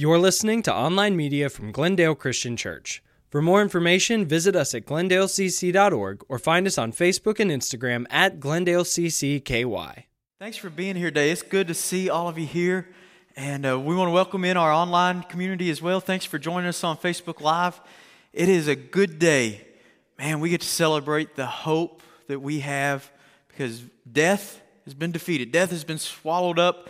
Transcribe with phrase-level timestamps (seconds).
[0.00, 3.02] You're listening to online media from Glendale Christian Church.
[3.28, 8.40] For more information, visit us at glendaleCC.org or find us on Facebook and Instagram at
[8.40, 10.04] GlendaleCCKY.
[10.38, 11.30] Thanks for being here today.
[11.30, 12.88] It's good to see all of you here.
[13.36, 16.00] And uh, we want to welcome in our online community as well.
[16.00, 17.78] Thanks for joining us on Facebook Live.
[18.32, 19.66] It is a good day.
[20.18, 23.12] Man, we get to celebrate the hope that we have
[23.48, 26.88] because death has been defeated, death has been swallowed up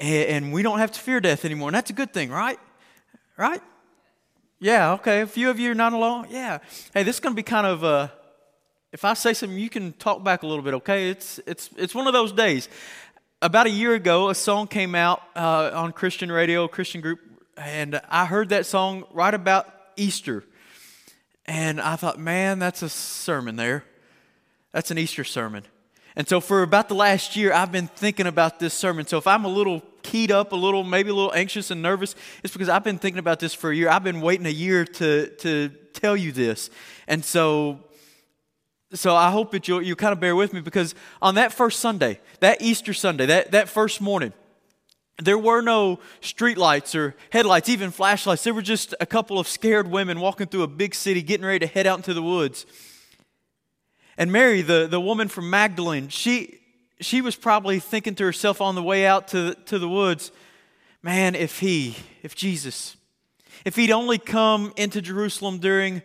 [0.00, 1.68] and, we don't have to fear death anymore.
[1.68, 2.58] And that's a good thing, right?
[3.36, 3.62] Right?
[4.60, 5.20] Yeah, okay.
[5.22, 6.26] A few of you are not alone.
[6.30, 6.58] Yeah.
[6.92, 8.08] Hey, this is going to be kind of uh,
[8.94, 11.10] if I say something, you can talk back a little bit, okay?
[11.10, 12.68] It's, it's, it's one of those days.
[13.42, 17.18] About a year ago, a song came out uh, on Christian radio, Christian group,
[17.56, 19.66] and I heard that song right about
[19.96, 20.44] Easter.
[21.44, 23.84] And I thought, man, that's a sermon there.
[24.70, 25.64] That's an Easter sermon.
[26.16, 29.06] And so, for about the last year, I've been thinking about this sermon.
[29.06, 32.14] So, if I'm a little keyed up, a little, maybe a little anxious and nervous,
[32.44, 33.88] it's because I've been thinking about this for a year.
[33.88, 36.70] I've been waiting a year to, to tell you this.
[37.08, 37.80] And so,
[38.92, 41.80] so I hope that you'll, you'll kind of bear with me because on that first
[41.80, 44.32] Sunday, that Easter Sunday, that, that first morning,
[45.20, 48.44] there were no streetlights or headlights, even flashlights.
[48.44, 51.60] There were just a couple of scared women walking through a big city, getting ready
[51.60, 52.66] to head out into the woods.
[54.16, 56.60] And Mary, the, the woman from Magdalene, she,
[57.00, 60.30] she was probably thinking to herself on the way out to, to the woods,
[61.02, 62.96] man, if he, if Jesus,
[63.64, 66.02] if he'd only come into Jerusalem during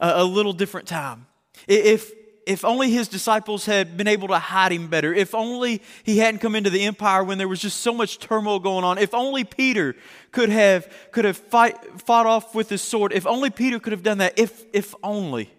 [0.00, 1.26] a, a little different time,
[1.66, 2.12] if,
[2.46, 6.40] if only his disciples had been able to hide him better, if only he hadn't
[6.40, 9.44] come into the empire when there was just so much turmoil going on, if only
[9.44, 9.96] Peter
[10.30, 14.02] could have, could have fight, fought off with his sword, if only Peter could have
[14.02, 15.50] done that, if, if only.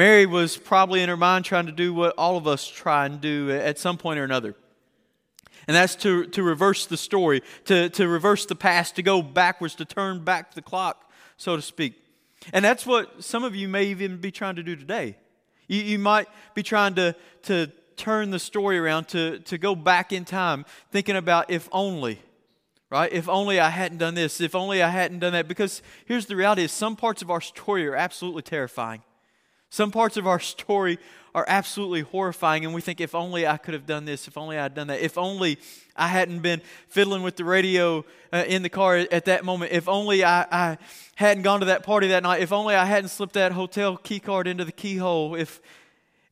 [0.00, 3.20] Mary was probably in her mind trying to do what all of us try and
[3.20, 4.54] do at some point or another.
[5.68, 9.74] And that's to, to reverse the story, to, to reverse the past, to go backwards,
[9.74, 12.02] to turn back the clock, so to speak.
[12.54, 15.18] And that's what some of you may even be trying to do today.
[15.68, 17.66] You, you might be trying to, to
[17.98, 22.18] turn the story around, to, to go back in time, thinking about if only,
[22.88, 23.12] right?
[23.12, 25.46] If only I hadn't done this, if only I hadn't done that.
[25.46, 29.02] Because here's the reality is some parts of our story are absolutely terrifying.
[29.70, 30.98] Some parts of our story
[31.32, 34.58] are absolutely horrifying, and we think, if only I could have done this, if only
[34.58, 35.58] I had done that, if only
[35.94, 39.88] I hadn't been fiddling with the radio uh, in the car at that moment, if
[39.88, 40.78] only I, I
[41.14, 44.18] hadn't gone to that party that night, if only I hadn't slipped that hotel key
[44.18, 45.60] card into the keyhole, if,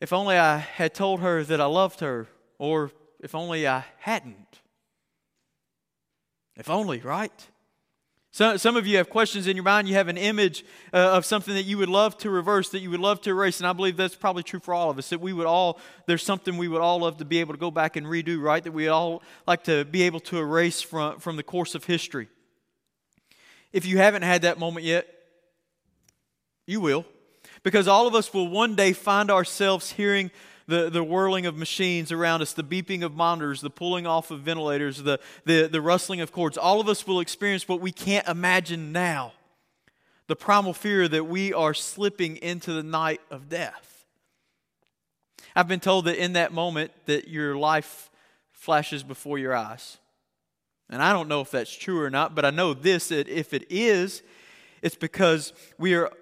[0.01, 2.27] if only I had told her that I loved her,
[2.59, 4.61] or if only I hadn't.
[6.57, 7.49] If only, right?
[8.31, 9.89] Some, some of you have questions in your mind.
[9.89, 12.91] You have an image uh, of something that you would love to reverse, that you
[12.91, 13.59] would love to erase.
[13.59, 15.09] And I believe that's probably true for all of us.
[15.11, 17.71] That we would all, there's something we would all love to be able to go
[17.71, 18.63] back and redo, right?
[18.63, 22.29] That we all like to be able to erase from, from the course of history.
[23.73, 25.07] If you haven't had that moment yet,
[26.67, 27.07] you will.
[27.63, 30.31] Because all of us will one day find ourselves hearing
[30.69, 34.41] the, the whirling of machines around us, the beeping of monitors, the pulling off of
[34.41, 36.59] ventilators, the, the, the rustling of cords.
[36.59, 39.33] All of us will experience what we can't imagine now
[40.29, 44.05] the primal fear that we are slipping into the night of death.
[45.57, 48.11] I've been told that in that moment that your life
[48.53, 49.97] flashes before your eyes.
[50.91, 53.55] And I don't know if that's true or not, but I know this that if
[53.55, 54.23] it is,
[54.83, 56.13] it's because we are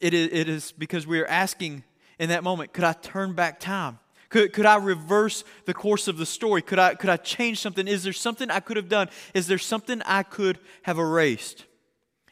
[0.00, 1.82] it is, it is because we are asking
[2.18, 2.72] in that moment?
[2.72, 3.98] Could I turn back time?
[4.28, 6.60] Could, could I reverse the course of the story?
[6.60, 7.88] Could I, could I change something?
[7.88, 9.08] Is there something I could have done?
[9.32, 11.64] Is there something I could have erased?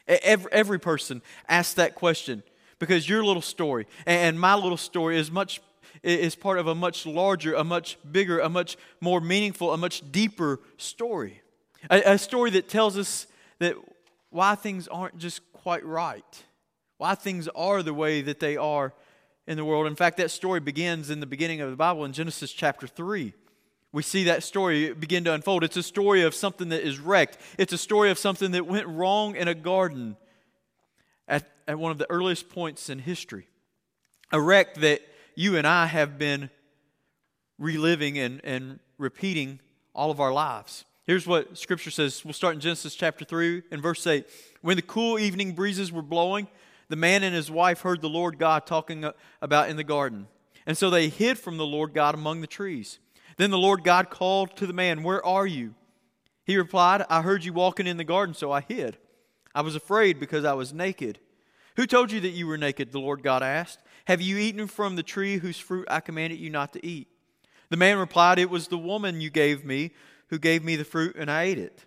[0.07, 2.43] Every, every person asks that question
[2.79, 5.61] because your little story and my little story is much
[6.03, 10.03] is part of a much larger, a much bigger, a much more meaningful, a much
[10.11, 11.41] deeper story.
[11.89, 13.25] A, a story that tells us
[13.59, 13.75] that
[14.29, 16.43] why things aren't just quite right,
[16.97, 18.93] why things are the way that they are
[19.47, 19.87] in the world.
[19.87, 23.33] In fact, that story begins in the beginning of the Bible in Genesis chapter 3.
[23.93, 25.63] We see that story begin to unfold.
[25.63, 28.87] It's a story of something that is wrecked, it's a story of something that went
[28.87, 30.17] wrong in a garden
[31.27, 33.47] at, at one of the earliest points in history.
[34.31, 35.01] A wreck that
[35.35, 36.49] you and I have been
[37.57, 39.59] reliving and, and repeating
[39.95, 40.83] all of our lives.
[41.05, 42.25] Here's what Scripture says.
[42.25, 44.27] We'll start in Genesis chapter 3 and verse 8.
[44.61, 46.47] When the cool evening breezes were blowing,
[46.89, 49.11] the man and his wife heard the Lord God talking uh,
[49.41, 50.27] about in the garden.
[50.65, 52.99] And so they hid from the Lord God among the trees.
[53.37, 55.75] Then the Lord God called to the man, Where are you?
[56.45, 58.97] He replied, I heard you walking in the garden, so I hid.
[59.53, 61.19] I was afraid because I was naked.
[61.75, 62.91] Who told you that you were naked?
[62.91, 63.79] The Lord God asked.
[64.05, 67.07] Have you eaten from the tree whose fruit I commanded you not to eat?
[67.69, 69.91] The man replied, It was the woman you gave me
[70.29, 71.85] who gave me the fruit, and I ate it.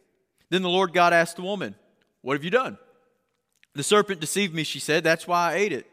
[0.50, 1.74] Then the Lord God asked the woman,
[2.22, 2.78] What have you done?
[3.74, 5.04] The serpent deceived me, she said.
[5.04, 5.86] That's why I ate it.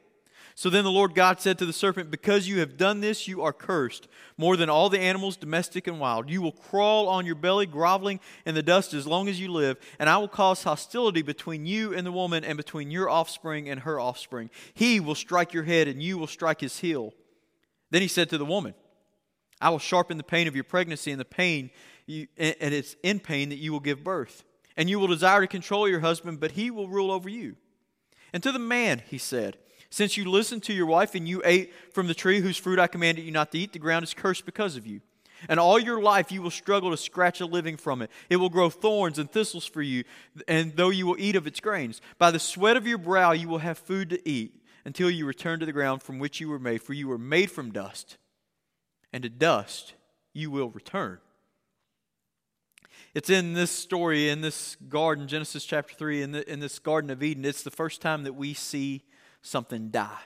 [0.57, 3.43] So then the Lord God said to the serpent, Because you have done this, you
[3.43, 4.07] are cursed,
[4.37, 6.31] more than all the animals, domestic and wild.
[6.31, 9.77] You will crawl on your belly, groveling in the dust as long as you live,
[9.99, 13.81] and I will cause hostility between you and the woman, and between your offspring and
[13.81, 14.49] her offspring.
[14.73, 17.13] He will strike your head, and you will strike his heel.
[17.91, 18.73] Then he said to the woman,
[19.61, 21.69] I will sharpen the pain of your pregnancy and the pain,
[22.07, 24.43] you, and it's in pain that you will give birth.
[24.75, 27.57] And you will desire to control your husband, but he will rule over you.
[28.37, 29.57] And to the man, he said,
[29.89, 32.85] since you listened to your wife and you ate from the tree whose fruit I
[32.85, 35.01] commanded you not to eat, the ground is cursed because of you.
[35.49, 38.11] And all your life you will struggle to scratch a living from it.
[38.29, 40.03] It will grow thorns and thistles for you,
[40.47, 43.49] and though you will eat of its grains, by the sweat of your brow you
[43.49, 46.59] will have food to eat until you return to the ground from which you were
[46.59, 48.17] made, for you were made from dust,
[49.11, 49.95] and to dust
[50.35, 51.17] you will return.
[53.17, 57.09] It's in this story, in this garden, Genesis chapter 3, in, the, in this Garden
[57.09, 59.05] of Eden, it's the first time that we see
[59.41, 60.19] something die.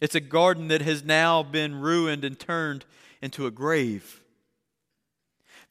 [0.00, 2.84] It's a garden that has now been ruined and turned
[3.20, 4.22] into a grave.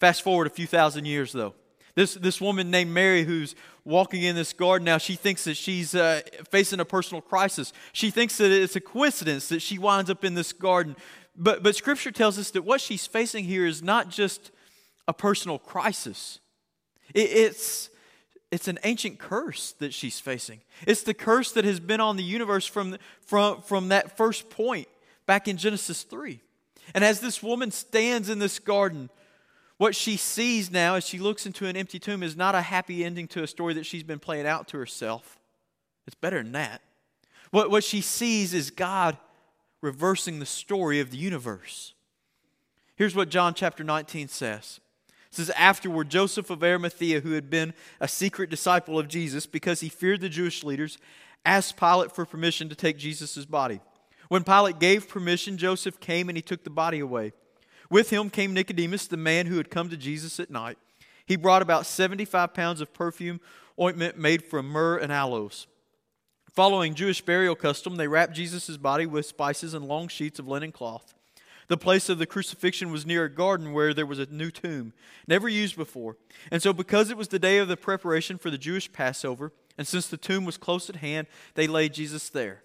[0.02, 1.56] Fast forward a few thousand years, though.
[1.96, 3.56] This, this woman named Mary, who's
[3.86, 6.20] walking in this garden now, she thinks that she's uh,
[6.52, 7.72] facing a personal crisis.
[7.94, 10.98] She thinks that it's a coincidence that she winds up in this garden.
[11.38, 14.52] But, but Scripture tells us that what she's facing here is not just
[15.10, 16.40] a personal crisis,
[17.16, 17.90] it's,
[18.52, 20.62] it's an ancient curse that she's facing.
[20.86, 24.88] It's the curse that has been on the universe from, from, from that first point
[25.26, 26.40] back in Genesis 3.
[26.94, 29.10] And as this woman stands in this garden,
[29.78, 33.04] what she sees now as she looks into an empty tomb is not a happy
[33.04, 35.40] ending to a story that she's been playing out to herself.
[36.06, 36.82] It's better than that.
[37.50, 39.18] What, what she sees is God
[39.82, 41.96] reversing the story of the universe.
[42.96, 44.82] Here's what John chapter 19 says
[45.32, 49.82] it says, Afterward, Joseph of Arimathea, who had been a secret disciple of Jesus because
[49.82, 50.98] he feared the Jewish leaders,
[51.46, 53.80] asked Pilate for permission to take Jesus' body.
[54.28, 57.34] When Pilate gave permission, Joseph came and he took the body away.
[57.90, 60.78] With him came Nicodemus, the man who had come to Jesus at night.
[61.26, 63.40] He brought about 75 pounds of perfume
[63.80, 65.68] ointment made from myrrh and aloes.
[66.54, 70.72] Following Jewish burial custom, they wrapped Jesus' body with spices and long sheets of linen
[70.72, 71.14] cloth.
[71.70, 74.92] The place of the crucifixion was near a garden where there was a new tomb,
[75.28, 76.18] never used before.
[76.52, 79.88] And so, because it was the day of the preparation for the Jewish Passover, and
[79.88, 82.64] since the tomb was close at hand, they laid Jesus there.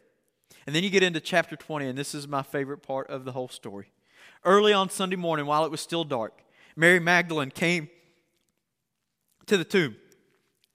[0.66, 3.32] And then you get into chapter 20, and this is my favorite part of the
[3.32, 3.92] whole story.
[4.42, 6.42] Early on Sunday morning, while it was still dark,
[6.74, 7.90] Mary Magdalene came
[9.44, 9.96] to the tomb,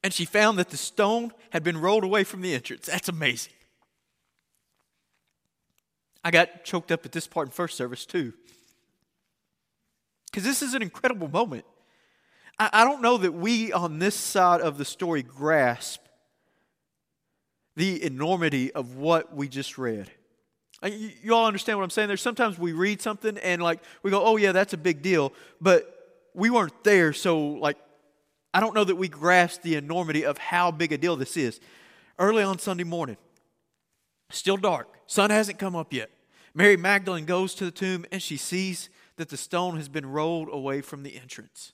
[0.04, 2.86] and she found that the stone had been rolled away from the entrance.
[2.86, 3.54] That's amazing.
[6.24, 8.34] I got choked up at this part in first service too.
[10.26, 11.66] Because this is an incredible moment.
[12.58, 16.02] I, I don't know that we on this side of the story grasp
[17.76, 20.12] the enormity of what we just read.
[20.84, 22.10] Uh, you, you all understand what I'm saying?
[22.10, 25.34] There's sometimes we read something and like we go, oh yeah, that's a big deal,
[25.62, 25.96] but
[26.34, 27.78] we weren't there, so like
[28.54, 31.60] I don't know that we grasp the enormity of how big a deal this is.
[32.18, 33.18] Early on Sunday morning,
[34.30, 34.99] Still dark.
[35.10, 36.12] Sun hasn't come up yet.
[36.54, 40.50] Mary Magdalene goes to the tomb and she sees that the stone has been rolled
[40.52, 41.74] away from the entrance.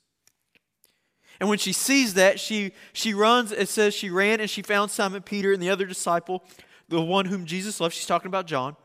[1.41, 4.89] And when she sees that, she, she runs, it says she ran and she found
[4.89, 6.45] Simon Peter and the other disciple,
[6.87, 7.93] the one whom Jesus loved.
[7.93, 8.77] She's talking about John.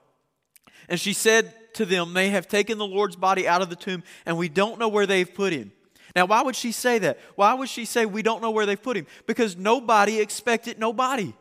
[0.89, 4.03] And she said to them, They have taken the Lord's body out of the tomb,
[4.27, 5.71] and we don't know where they've put him.
[6.17, 7.21] Now, why would she say that?
[7.37, 9.07] Why would she say we don't know where they've put him?
[9.29, 11.35] Because nobody expected nobody.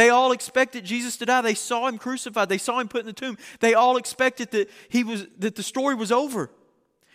[0.00, 1.42] They all expected Jesus to die.
[1.42, 2.48] They saw him crucified.
[2.48, 3.36] They saw him put in the tomb.
[3.60, 6.50] They all expected that he was that the story was over.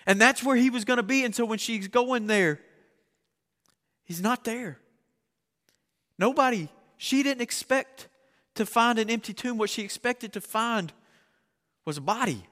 [0.05, 1.25] And that's where he was going to be.
[1.25, 2.59] And so when she's going there,
[4.03, 4.77] he's not there.
[6.19, 8.07] Nobody, she didn't expect
[8.53, 9.57] to find an empty tomb.
[9.57, 10.93] What she expected to find
[11.85, 12.45] was a body.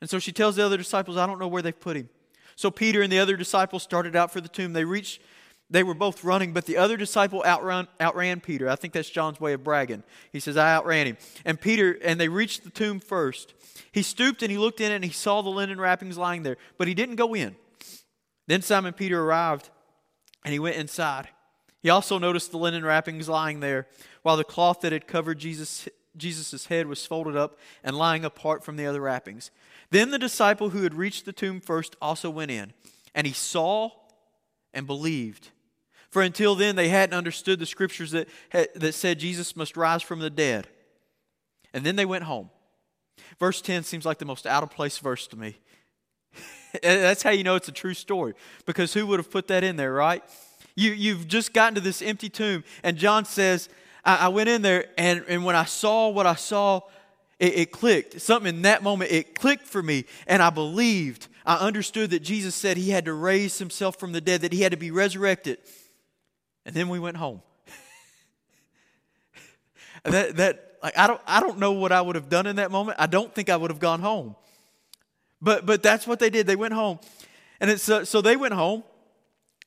[0.00, 2.08] And so she tells the other disciples, I don't know where they've put him.
[2.56, 4.72] So Peter and the other disciples started out for the tomb.
[4.72, 5.20] They reached
[5.72, 8.68] they were both running, but the other disciple outrun, outran Peter.
[8.68, 10.02] I think that's John's way of bragging.
[10.30, 11.16] He says, I outran him.
[11.44, 13.54] And Peter, and they reached the tomb first.
[13.90, 16.88] He stooped and he looked in and he saw the linen wrappings lying there, but
[16.88, 17.56] he didn't go in.
[18.46, 19.70] Then Simon Peter arrived
[20.44, 21.28] and he went inside.
[21.80, 23.88] He also noticed the linen wrappings lying there,
[24.22, 28.62] while the cloth that had covered Jesus' Jesus' head was folded up and lying apart
[28.62, 29.50] from the other wrappings.
[29.90, 32.74] Then the disciple who had reached the tomb first also went in,
[33.14, 33.90] and he saw
[34.74, 35.48] and believed.
[36.12, 38.28] For until then, they hadn't understood the scriptures that,
[38.74, 40.68] that said Jesus must rise from the dead.
[41.72, 42.50] And then they went home.
[43.40, 45.56] Verse 10 seems like the most out of place verse to me.
[46.82, 48.34] That's how you know it's a true story.
[48.66, 50.22] Because who would have put that in there, right?
[50.74, 53.70] You, you've just gotten to this empty tomb, and John says,
[54.04, 56.82] I, I went in there, and, and when I saw what I saw,
[57.38, 58.20] it, it clicked.
[58.20, 61.28] Something in that moment, it clicked for me, and I believed.
[61.46, 64.60] I understood that Jesus said he had to raise himself from the dead, that he
[64.60, 65.56] had to be resurrected.
[66.64, 67.42] And then we went home.
[70.04, 72.70] that, that, like, I, don't, I don't know what I would have done in that
[72.70, 72.98] moment.
[73.00, 74.36] I don't think I would have gone home.
[75.40, 76.46] But, but that's what they did.
[76.46, 77.00] They went home.
[77.60, 78.84] And it's, uh, so they went home.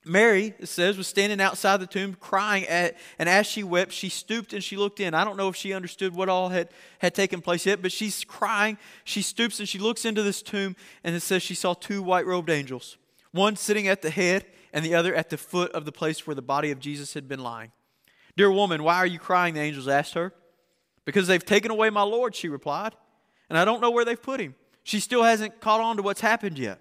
[0.08, 4.08] Mary, it says, was standing outside the tomb crying, at, and as she wept, she
[4.08, 5.16] stooped and she looked in.
[5.16, 8.24] I don't know if she understood what all had, had taken place yet, but she's
[8.24, 8.78] crying.
[9.04, 12.28] She stoops and she looks into this tomb, and it says she saw two white
[12.28, 12.98] robed angels,
[13.32, 16.36] one sitting at the head and the other at the foot of the place where
[16.36, 17.72] the body of Jesus had been lying.
[18.36, 19.54] Dear woman, why are you crying?
[19.54, 20.34] The angels asked her.
[21.06, 22.94] Because they've taken away my Lord, she replied,
[23.48, 24.56] and I don't know where they've put him.
[24.84, 26.80] She still hasn't caught on to what's happened yet.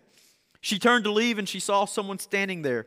[0.60, 2.86] She turned to leave and she saw someone standing there,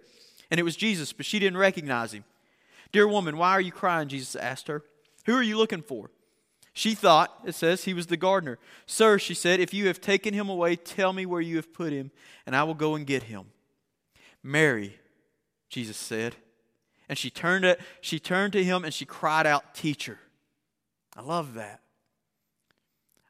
[0.51, 2.23] and it was Jesus, but she didn't recognize him.
[2.91, 4.09] Dear woman, why are you crying?
[4.09, 4.83] Jesus asked her.
[5.25, 6.09] Who are you looking for?
[6.73, 8.59] She thought, it says, he was the gardener.
[8.85, 11.93] Sir, she said, if you have taken him away, tell me where you have put
[11.93, 12.11] him,
[12.45, 13.45] and I will go and get him.
[14.43, 14.95] Mary,
[15.69, 16.35] Jesus said.
[17.09, 20.19] And she turned, to, she turned to him and she cried out, Teacher.
[21.15, 21.81] I love that.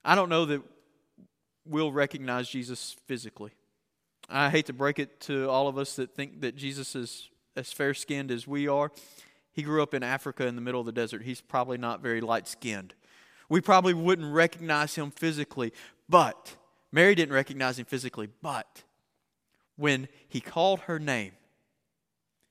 [0.03, 0.61] I don't know that
[1.65, 3.51] we'll recognize Jesus physically.
[4.29, 7.71] I hate to break it to all of us that think that Jesus is as
[7.71, 8.91] fair skinned as we are.
[9.51, 11.23] He grew up in Africa in the middle of the desert.
[11.23, 12.93] He's probably not very light skinned.
[13.49, 15.73] We probably wouldn't recognize him physically,
[16.09, 16.55] but
[16.91, 18.83] Mary didn't recognize him physically, but
[19.77, 21.31] when he called her name,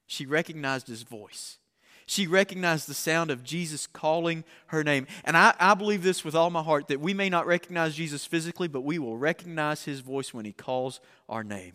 [0.06, 1.58] she recognized his voice.
[2.06, 5.08] She recognized the sound of Jesus calling her name.
[5.24, 8.24] And I, I believe this with all my heart that we may not recognize Jesus
[8.24, 11.72] physically, but we will recognize his voice when he calls our name.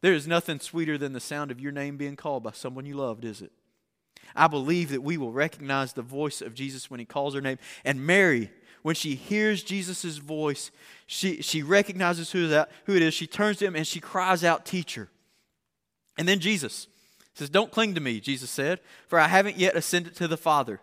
[0.00, 2.94] There is nothing sweeter than the sound of your name being called by someone you
[2.94, 3.52] loved, is it?
[4.34, 7.58] I believe that we will recognize the voice of Jesus when he calls her name.
[7.84, 8.50] And Mary,
[8.82, 10.70] when she hears Jesus' voice,
[11.06, 13.14] she, she recognizes who, that, who it is.
[13.14, 15.08] She turns to him and she cries out, Teacher.
[16.16, 16.86] And then Jesus,
[17.34, 20.80] says, Don't cling to me, Jesus said, for I haven't yet ascended to the Father.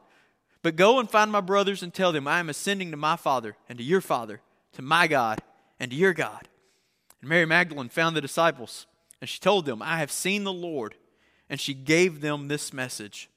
[0.63, 3.55] But go and find my brothers and tell them, I am ascending to my Father
[3.69, 4.41] and to your Father,
[4.73, 5.39] to my God
[5.79, 6.47] and to your God.
[7.21, 8.87] And Mary Magdalene found the disciples,
[9.21, 10.95] and she told them, I have seen the Lord.
[11.49, 13.29] And she gave them this message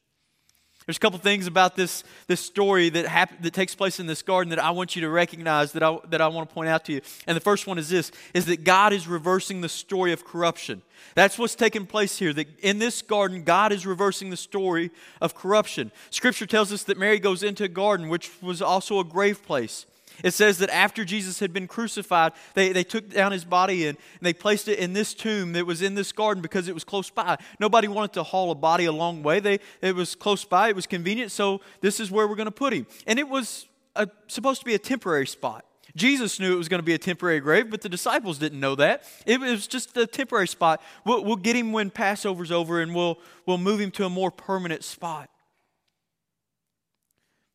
[0.90, 4.22] there's a couple things about this, this story that, hap- that takes place in this
[4.22, 6.84] garden that I want you to recognize that I, that I want to point out
[6.86, 7.00] to you.
[7.28, 10.82] And the first one is this, is that God is reversing the story of corruption.
[11.14, 12.32] That's what's taking place here.
[12.32, 15.92] That in this garden, God is reversing the story of corruption.
[16.10, 19.86] Scripture tells us that Mary goes into a garden, which was also a grave place.
[20.22, 23.96] It says that after Jesus had been crucified, they, they took down his body and,
[23.96, 26.84] and they placed it in this tomb that was in this garden because it was
[26.84, 27.38] close by.
[27.58, 29.40] Nobody wanted to haul a body a long way.
[29.40, 32.52] They, it was close by, it was convenient, so this is where we're going to
[32.52, 32.86] put him.
[33.06, 35.64] And it was a, supposed to be a temporary spot.
[35.96, 38.74] Jesus knew it was going to be a temporary grave, but the disciples didn't know
[38.76, 39.04] that.
[39.26, 40.82] It was just a temporary spot.
[41.04, 44.30] We'll, we'll get him when Passover's over and we'll, we'll move him to a more
[44.30, 45.30] permanent spot.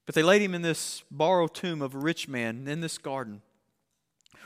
[0.05, 3.41] But they laid him in this borrowed tomb of a rich man in this garden.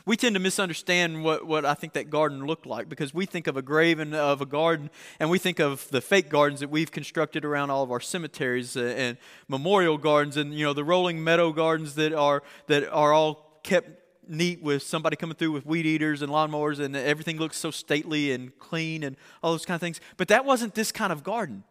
[0.05, 3.47] We tend to misunderstand what, what I think that garden looked like because we think
[3.47, 4.89] of a grave and of a garden,
[5.19, 8.77] and we think of the fake gardens that we've constructed around all of our cemeteries
[8.77, 13.13] uh, and memorial gardens, and you know the rolling meadow gardens that are that are
[13.13, 13.89] all kept
[14.27, 18.31] neat with somebody coming through with weed eaters and lawnmowers, and everything looks so stately
[18.31, 19.99] and clean and all those kind of things.
[20.17, 21.63] But that wasn't this kind of garden.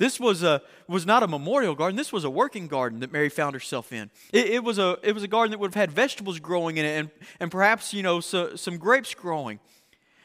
[0.00, 1.94] This was, a, was not a memorial garden.
[1.94, 4.10] This was a working garden that Mary found herself in.
[4.32, 6.86] It, it, was, a, it was a garden that would have had vegetables growing in
[6.86, 9.60] it and, and perhaps, you know, so, some grapes growing.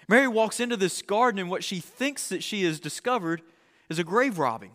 [0.08, 3.41] Mary walks into this garden and what she thinks that she has discovered
[3.89, 4.72] is a grave robbing.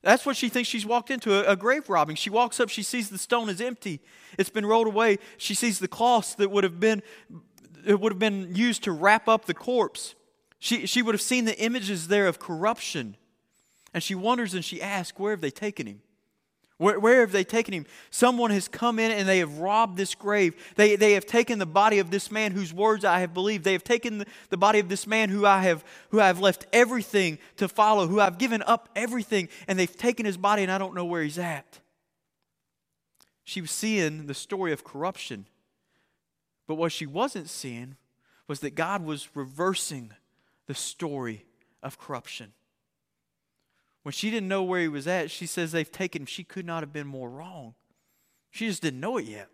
[0.00, 2.16] That's what she thinks she's walked into, a, a, grave robbing.
[2.16, 4.00] She walks up, she sees the stone is empty.
[4.38, 5.18] It's been rolled away.
[5.36, 7.02] She sees the cloths that would have been,
[7.84, 10.14] it would have been used to wrap up the corpse.
[10.58, 13.18] She, she would have seen the images there of corruption
[13.94, 16.00] and she wonders and she asks, Where have they taken him?
[16.78, 17.86] Where, where, have they taken him?
[18.10, 20.54] Someone has come in and they have robbed this grave.
[20.76, 23.64] They, they have taken the body of this man whose words I have believed.
[23.64, 26.38] They have taken the, the body of this man who I, have, who I have
[26.38, 30.70] left everything to follow, who I've given up everything, and they've taken his body and
[30.70, 31.80] I don't know where he's at.
[33.42, 35.46] She was seeing the story of corruption.
[36.68, 37.96] But what she wasn't seeing
[38.46, 40.12] was that God was reversing
[40.66, 41.44] the story
[41.82, 42.52] of corruption.
[44.08, 46.26] When she didn't know where he was at, she says they've taken him.
[46.26, 47.74] She could not have been more wrong.
[48.50, 49.50] She just didn't know it yet.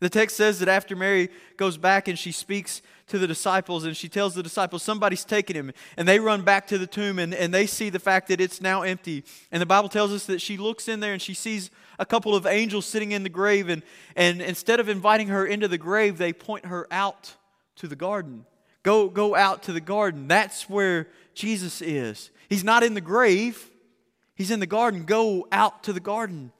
[0.00, 3.96] The text says that after Mary goes back and she speaks to the disciples and
[3.96, 5.72] she tells the disciples, somebody's taken him.
[5.96, 8.60] And they run back to the tomb and, and they see the fact that it's
[8.60, 9.22] now empty.
[9.52, 11.70] And the Bible tells us that she looks in there and she sees
[12.00, 13.68] a couple of angels sitting in the grave.
[13.68, 13.84] And,
[14.16, 17.36] and instead of inviting her into the grave, they point her out
[17.76, 18.44] to the garden.
[18.82, 20.26] Go, go out to the garden.
[20.26, 22.30] That's where Jesus is.
[22.48, 23.70] He's not in the grave,
[24.34, 25.04] he's in the garden.
[25.04, 26.52] Go out to the garden.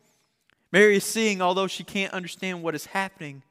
[0.71, 3.42] Mary is seeing, although she can't understand what is happening,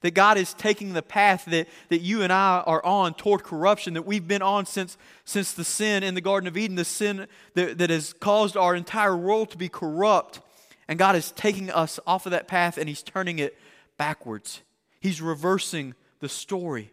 [0.00, 3.94] that God is taking the path that, that you and I are on toward corruption,
[3.94, 7.26] that we've been on since, since the sin in the Garden of Eden, the sin
[7.54, 10.40] that, that has caused our entire world to be corrupt.
[10.88, 13.56] And God is taking us off of that path and He's turning it
[13.96, 14.62] backwards.
[15.00, 16.90] He's reversing the story.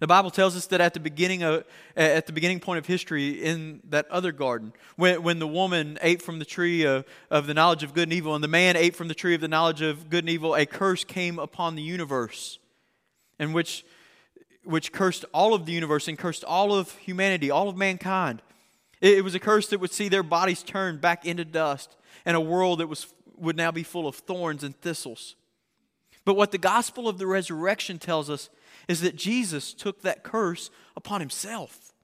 [0.00, 1.64] The Bible tells us that at the beginning of,
[1.96, 6.22] at the beginning point of history in that other garden, when, when the woman ate
[6.22, 8.94] from the tree of, of the knowledge of good and evil, and the man ate
[8.94, 11.82] from the tree of the knowledge of good and evil, a curse came upon the
[11.82, 12.58] universe,
[13.38, 13.84] and which
[14.64, 18.42] which cursed all of the universe and cursed all of humanity, all of mankind.
[19.00, 22.36] It, it was a curse that would see their bodies turned back into dust, and
[22.36, 25.36] a world that was would now be full of thorns and thistles.
[26.28, 28.50] But what the gospel of the resurrection tells us
[28.86, 31.94] is that Jesus took that curse upon himself.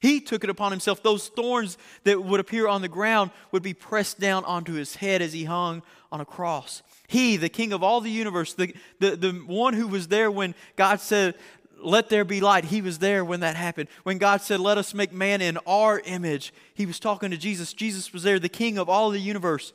[0.00, 1.02] He took it upon himself.
[1.02, 5.20] Those thorns that would appear on the ground would be pressed down onto his head
[5.20, 6.84] as he hung on a cross.
[7.08, 10.54] He, the king of all the universe, the, the, the one who was there when
[10.76, 11.34] God said,
[11.82, 13.88] Let there be light, he was there when that happened.
[14.04, 17.72] When God said, Let us make man in our image, he was talking to Jesus.
[17.72, 19.72] Jesus was there, the king of all the universe,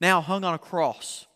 [0.00, 1.28] now hung on a cross,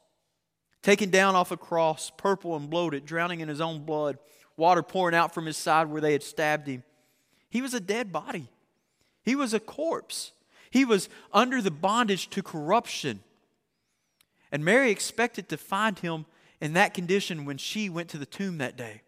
[0.82, 4.18] taken down off a cross, purple and bloated, drowning in his own blood
[4.58, 6.82] water pouring out from his side where they had stabbed him.
[7.48, 8.48] He was a dead body,
[9.22, 10.32] he was a corpse.
[10.70, 13.20] He was under the bondage to corruption.
[14.52, 16.26] And Mary expected to find him
[16.60, 19.00] in that condition when she went to the tomb that day.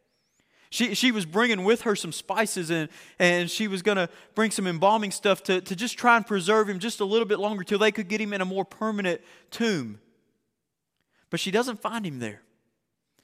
[0.70, 4.50] She, she was bringing with her some spices and, and she was going to bring
[4.50, 7.62] some embalming stuff to, to just try and preserve him just a little bit longer
[7.62, 10.00] till they could get him in a more permanent tomb.
[11.30, 12.42] But she doesn't find him there.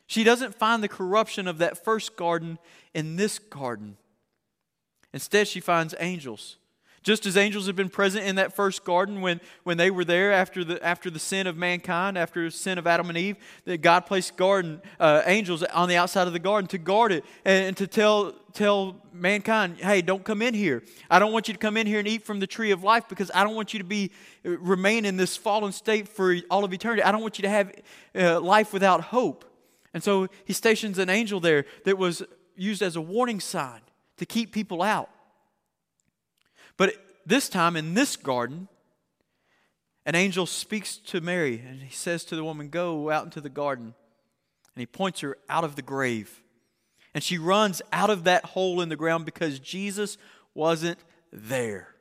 [0.06, 2.58] She doesn't find the corruption of that first garden
[2.94, 3.96] in this garden.
[5.12, 6.56] Instead, she finds angels.
[7.06, 10.32] Just as angels have been present in that first garden when, when they were there
[10.32, 13.80] after the, after the sin of mankind, after the sin of Adam and Eve, that
[13.80, 17.66] God placed garden uh, angels on the outside of the garden to guard it and,
[17.66, 20.82] and to tell, tell mankind, hey, don't come in here.
[21.08, 23.04] I don't want you to come in here and eat from the tree of life
[23.08, 24.10] because I don't want you to be
[24.44, 27.04] uh, remain in this fallen state for all of eternity.
[27.04, 27.72] I don't want you to have
[28.16, 29.44] uh, life without hope.
[29.94, 32.24] And so he stations an angel there that was
[32.56, 33.82] used as a warning sign
[34.16, 35.08] to keep people out.
[36.76, 38.68] But this time in this garden,
[40.04, 43.48] an angel speaks to Mary and he says to the woman, Go out into the
[43.48, 43.94] garden.
[44.74, 46.42] And he points her out of the grave.
[47.14, 50.18] And she runs out of that hole in the ground because Jesus
[50.54, 50.98] wasn't
[51.32, 51.94] there.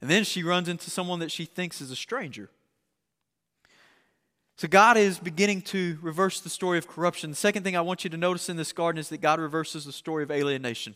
[0.00, 2.50] And then she runs into someone that she thinks is a stranger.
[4.56, 7.30] So God is beginning to reverse the story of corruption.
[7.30, 9.84] The second thing I want you to notice in this garden is that God reverses
[9.84, 10.94] the story of alienation.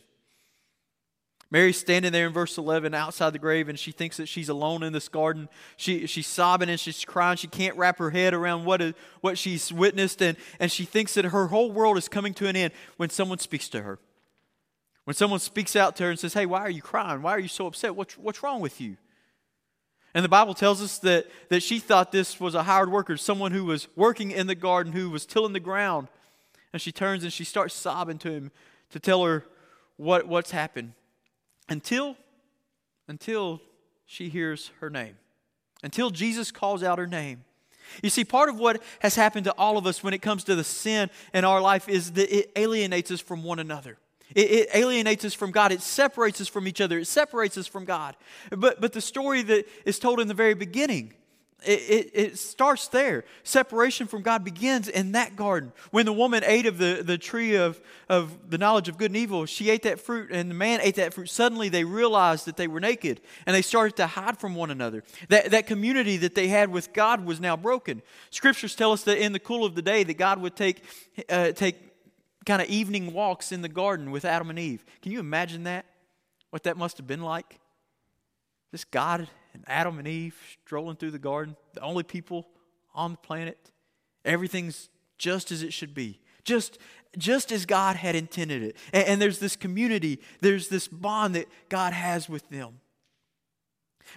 [1.53, 4.81] Mary's standing there in verse 11 outside the grave, and she thinks that she's alone
[4.81, 5.47] in this garden.
[5.77, 7.37] She, she's sobbing and she's crying.
[7.37, 11.13] She can't wrap her head around what, is, what she's witnessed, and, and she thinks
[11.13, 13.99] that her whole world is coming to an end when someone speaks to her.
[15.03, 17.21] When someone speaks out to her and says, Hey, why are you crying?
[17.21, 17.95] Why are you so upset?
[17.95, 18.97] What's, what's wrong with you?
[20.15, 23.51] And the Bible tells us that, that she thought this was a hired worker, someone
[23.51, 26.07] who was working in the garden, who was tilling the ground.
[26.71, 28.51] And she turns and she starts sobbing to him
[28.89, 29.45] to tell her
[29.97, 30.93] what, what's happened.
[31.69, 32.15] Until,
[33.07, 33.61] until
[34.05, 35.17] she hears her name.
[35.83, 37.43] Until Jesus calls out her name.
[38.01, 40.55] You see, part of what has happened to all of us when it comes to
[40.55, 43.97] the sin in our life is that it alienates us from one another.
[44.33, 45.71] It, it, alienates us from God.
[45.71, 46.99] It separates us from each other.
[46.99, 48.15] It separates us from God.
[48.49, 51.13] But, but the story that is told in the very beginning,
[51.65, 53.23] it, it, it, starts there.
[53.43, 55.71] Separation from God begins in that garden.
[55.91, 59.17] When the woman ate of the, the tree of, of the knowledge of good and
[59.17, 61.29] evil, she ate that fruit, and the man ate that fruit.
[61.29, 65.03] Suddenly they realized that they were naked, and they started to hide from one another.
[65.29, 68.01] That, that community that they had with God was now broken.
[68.29, 70.83] Scriptures tell us that in the cool of the day, that God would take,
[71.29, 71.75] uh, take
[72.45, 74.83] kind of evening walks in the garden with Adam and Eve.
[75.01, 75.85] Can you imagine that?
[76.49, 77.59] What that must have been like?
[78.71, 80.35] This God and Adam and Eve
[80.65, 82.47] strolling through the garden, the only people
[82.93, 83.71] on the planet.
[84.25, 86.19] Everything's just as it should be.
[86.43, 86.77] Just
[87.17, 88.77] just as God had intended it.
[88.91, 92.79] And, and there's this community, there's this bond that God has with them.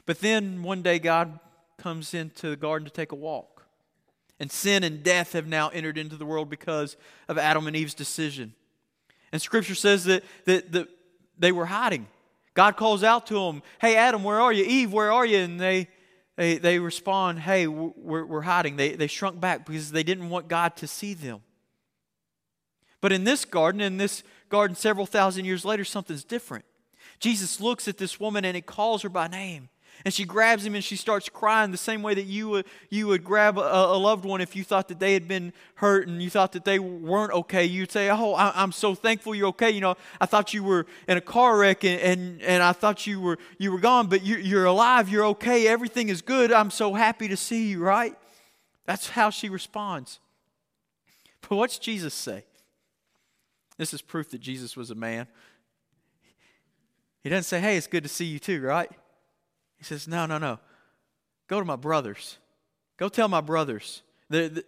[0.04, 1.38] But then one day God
[1.78, 3.66] comes into the garden to take a walk.
[4.38, 6.96] And sin and death have now entered into the world because
[7.28, 8.54] of Adam and Eve's decision.
[9.32, 10.88] And Scripture says that, that, that
[11.38, 12.06] they were hiding.
[12.56, 14.64] God calls out to them, Hey, Adam, where are you?
[14.64, 15.38] Eve, where are you?
[15.38, 15.88] And they,
[16.36, 18.76] they, they respond, Hey, we're, we're hiding.
[18.76, 21.42] They, they shrunk back because they didn't want God to see them.
[23.02, 26.64] But in this garden, in this garden several thousand years later, something's different.
[27.20, 29.68] Jesus looks at this woman and he calls her by name.
[30.04, 33.06] And she grabs him and she starts crying the same way that you would, you
[33.08, 36.22] would grab a, a, loved one if you thought that they had been hurt and
[36.22, 37.64] you thought that they weren't okay.
[37.64, 39.70] You'd say, Oh, I, am so thankful you're okay.
[39.70, 43.06] You know, I thought you were in a car wreck and, and, and I thought
[43.06, 45.08] you were, you were gone, but you, you're alive.
[45.08, 45.66] You're okay.
[45.66, 46.52] Everything is good.
[46.52, 48.14] I'm so happy to see you, right?
[48.84, 50.20] That's how she responds.
[51.48, 52.44] But what's Jesus say?
[53.76, 55.26] This is proof that Jesus was a man.
[57.22, 58.90] He doesn't say, Hey, it's good to see you too, right?
[59.78, 60.58] He says, No, no, no.
[61.48, 62.38] Go to my brothers.
[62.96, 64.02] Go tell my brothers.
[64.30, 64.64] The, the,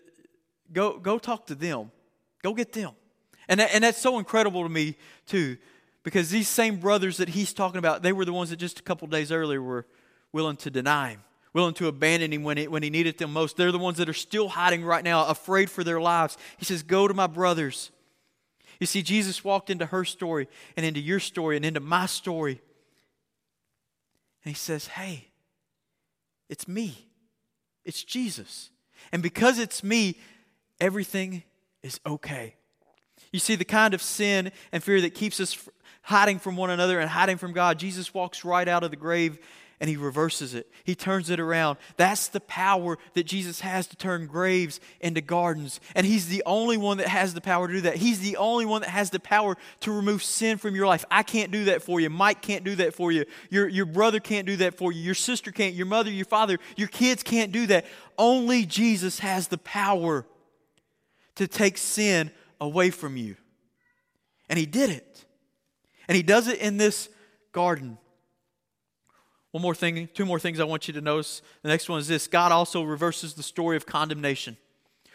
[0.72, 1.90] go, go talk to them.
[2.42, 2.92] Go get them.
[3.48, 5.56] And, and that's so incredible to me, too,
[6.02, 8.82] because these same brothers that he's talking about, they were the ones that just a
[8.82, 9.86] couple days earlier were
[10.32, 11.20] willing to deny him,
[11.54, 13.56] willing to abandon him when, when he needed them most.
[13.56, 16.36] They're the ones that are still hiding right now, afraid for their lives.
[16.58, 17.90] He says, Go to my brothers.
[18.78, 22.60] You see, Jesus walked into her story and into your story and into my story.
[24.48, 25.28] And he says, Hey,
[26.48, 26.96] it's me.
[27.84, 28.70] It's Jesus.
[29.12, 30.16] And because it's me,
[30.80, 31.42] everything
[31.82, 32.56] is okay.
[33.30, 35.68] You see, the kind of sin and fear that keeps us
[36.00, 39.38] hiding from one another and hiding from God, Jesus walks right out of the grave
[39.80, 40.68] and he reverses it.
[40.84, 41.78] He turns it around.
[41.96, 45.80] That's the power that Jesus has to turn graves into gardens.
[45.94, 47.96] And he's the only one that has the power to do that.
[47.96, 51.04] He's the only one that has the power to remove sin from your life.
[51.10, 52.10] I can't do that for you.
[52.10, 53.24] Mike can't do that for you.
[53.50, 55.00] Your, your brother can't do that for you.
[55.00, 55.74] Your sister can't.
[55.74, 57.86] Your mother, your father, your kids can't do that.
[58.16, 60.26] Only Jesus has the power
[61.36, 63.36] to take sin away from you.
[64.48, 65.24] And he did it.
[66.08, 67.08] And he does it in this
[67.52, 67.98] garden.
[69.50, 71.40] One more thing, two more things I want you to notice.
[71.62, 74.56] The next one is this God also reverses the story of condemnation.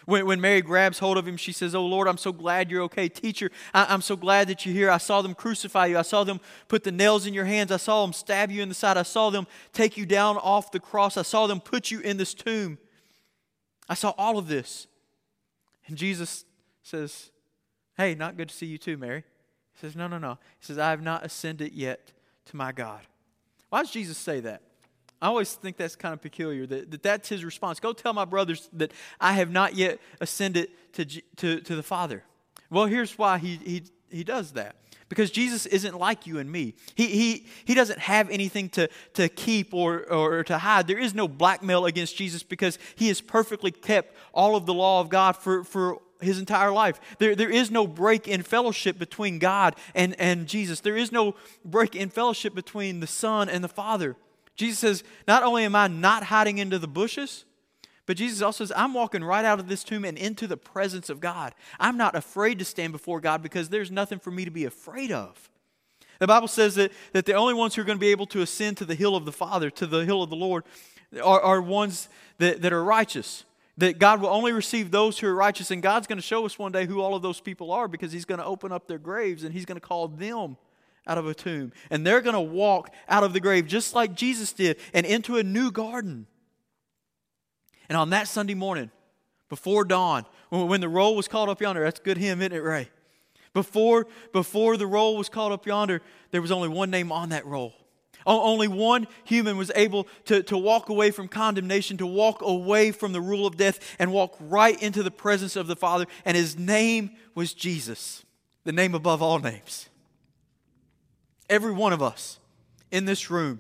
[0.06, 2.82] When, when Mary grabs hold of him, she says, Oh Lord, I'm so glad you're
[2.84, 3.08] okay.
[3.08, 4.89] Teacher, I, am so glad that you're here.
[4.89, 5.98] I saw them crucify you.
[5.98, 7.72] I saw them put the nails in your hands.
[7.72, 8.98] I saw them stab you in the side.
[8.98, 11.15] I saw them take you down off the cross.
[11.15, 12.78] I saw them put you in this tomb.
[13.88, 14.88] I saw all of this.
[15.88, 16.43] And Jesus
[16.82, 17.32] says,
[17.96, 19.24] Hey, not good to see you too, Mary.
[19.74, 20.38] He says, No, no, no.
[20.60, 22.12] He says, I have not ascended yet
[22.46, 23.02] to my God.
[23.74, 24.62] Why does Jesus say that?
[25.20, 27.80] I always think that's kind of peculiar that, that that's his response.
[27.80, 32.24] Go tell my brothers that I have not yet ascended to, to, to the Father.
[32.70, 34.76] Well, here's why he, he, he does that.
[35.10, 36.76] Because Jesus isn't like you and me.
[36.94, 40.86] He, he, he doesn't have anything to, to keep or, or to hide.
[40.86, 45.02] There is no blackmail against Jesus because he has perfectly kept all of the law
[45.02, 47.00] of God for, for his entire life.
[47.20, 50.80] There, there is no break in fellowship between God and, and Jesus.
[50.80, 54.16] There is no break in fellowship between the Son and the Father.
[54.56, 57.46] Jesus says, Not only am I not hiding into the bushes,
[58.06, 61.10] but Jesus also says, I'm walking right out of this tomb and into the presence
[61.10, 61.56] of God.
[61.80, 65.12] I'm not afraid to stand before God because there's nothing for me to be afraid
[65.12, 65.50] of.
[66.20, 68.42] The Bible says that, that the only ones who are going to be able to
[68.42, 70.64] ascend to the hill of the Father, to the hill of the Lord,
[71.24, 73.46] are, are ones that, that are righteous.
[73.78, 76.60] That God will only receive those who are righteous, and God's going to show us
[76.60, 79.00] one day who all of those people are because He's going to open up their
[79.00, 80.58] graves and He's going to call them
[81.08, 81.72] out of a tomb.
[81.90, 85.38] And they're going to walk out of the grave just like Jesus did and into
[85.38, 86.28] a new garden.
[87.90, 88.92] And on that Sunday morning,
[89.50, 92.60] before dawn, when the roll was called up yonder, that's a good hymn, isn't it,
[92.60, 92.90] Ray?
[93.54, 97.46] Before, before the roll was called up yonder, there was only one name on that
[97.46, 97.74] roll.
[98.26, 103.14] Only one human was able to, to walk away from condemnation, to walk away from
[103.14, 106.06] the rule of death, and walk right into the presence of the Father.
[106.26, 108.24] And his name was Jesus,
[108.64, 109.90] the name above all names.
[111.50, 112.40] Every one of us
[112.92, 113.60] in this room,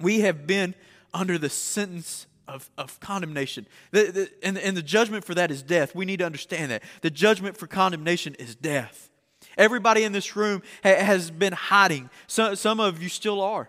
[0.00, 0.74] we have been
[1.12, 3.66] under the sentence of, of condemnation.
[3.90, 5.94] The, the, and, and the judgment for that is death.
[5.94, 6.82] We need to understand that.
[7.00, 9.10] The judgment for condemnation is death.
[9.56, 12.10] Everybody in this room ha- has been hiding.
[12.26, 13.68] So, some of you still are.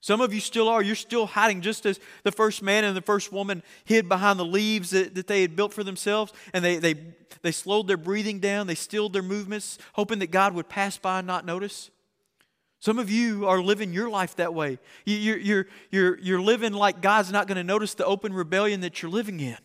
[0.00, 0.82] Some of you still are.
[0.82, 4.44] You're still hiding, just as the first man and the first woman hid behind the
[4.44, 6.94] leaves that, that they had built for themselves, and they, they,
[7.42, 11.18] they slowed their breathing down, they stilled their movements, hoping that God would pass by
[11.18, 11.90] and not notice.
[12.80, 14.78] Some of you are living your life that way.
[15.04, 18.80] You, are you're, you're, you're living like God's not going to notice the open rebellion
[18.80, 19.58] that you're living in.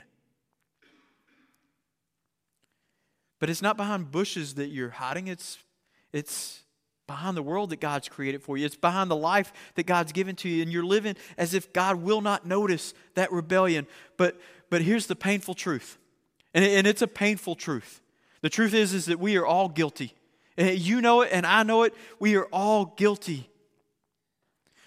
[3.40, 5.58] But it's not behind bushes that you're hiding, it's,
[6.14, 6.62] it's
[7.08, 8.66] behind the world that God's created for you.
[8.66, 11.98] It's behind the life that God's given to you, and you're living as if God
[11.98, 13.88] will not notice that rebellion.
[14.18, 15.98] But, but here's the painful truth.
[16.54, 18.02] And, and it's a painful truth.
[18.42, 20.14] The truth is, is that we are all guilty.
[20.58, 21.94] You know it, and I know it.
[22.20, 23.50] We are all guilty.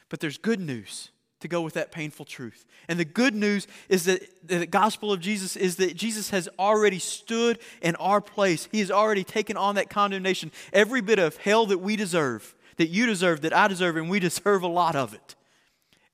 [0.08, 2.66] But there's good news to go with that painful truth.
[2.88, 6.98] And the good news is that the gospel of Jesus is that Jesus has already
[6.98, 8.68] stood in our place.
[8.72, 12.88] He has already taken on that condemnation, every bit of hell that we deserve, that
[12.88, 15.35] you deserve, that I deserve, and we deserve a lot of it.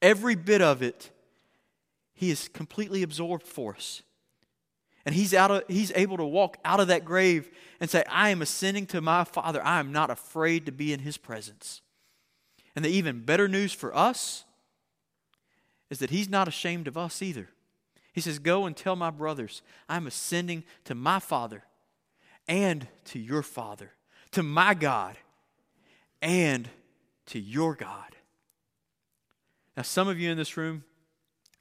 [0.03, 1.11] Every bit of it,
[2.13, 4.03] He is completely absorbed for us.
[5.07, 8.31] And he's, out of, he's able to walk out of that grave and say, I
[8.31, 9.63] am ascending to my Father.
[9.63, 11.83] I am not afraid to be in His presence.
[12.75, 14.45] And the even better news for us
[15.91, 17.49] is that he's not ashamed of us either.
[18.13, 21.65] He says, Go and tell my brothers, I'm ascending to my Father
[22.47, 23.91] and to your Father,
[24.33, 25.17] to my God
[26.23, 26.69] and
[27.27, 28.17] to your God.
[29.77, 30.85] Now, some of you in this room,